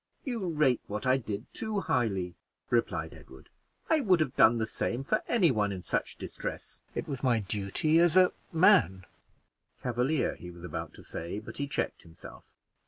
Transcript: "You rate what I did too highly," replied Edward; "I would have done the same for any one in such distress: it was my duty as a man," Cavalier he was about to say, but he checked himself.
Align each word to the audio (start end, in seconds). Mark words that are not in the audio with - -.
"You 0.23 0.47
rate 0.49 0.81
what 0.87 1.05
I 1.05 1.17
did 1.17 1.45
too 1.53 1.81
highly," 1.81 2.33
replied 2.71 3.13
Edward; 3.13 3.49
"I 3.87 3.99
would 4.01 4.19
have 4.19 4.35
done 4.35 4.57
the 4.57 4.65
same 4.65 5.03
for 5.03 5.21
any 5.27 5.51
one 5.51 5.71
in 5.71 5.83
such 5.83 6.17
distress: 6.17 6.81
it 6.95 7.07
was 7.07 7.21
my 7.21 7.41
duty 7.41 7.99
as 7.99 8.17
a 8.17 8.31
man," 8.51 9.05
Cavalier 9.83 10.33
he 10.33 10.49
was 10.49 10.63
about 10.63 10.95
to 10.95 11.03
say, 11.03 11.37
but 11.37 11.57
he 11.57 11.67
checked 11.67 12.01
himself. 12.01 12.45